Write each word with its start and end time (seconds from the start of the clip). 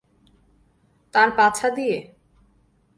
তার 1.13 1.29
পাছা 1.37 1.67
দিয়ে? 1.69 1.97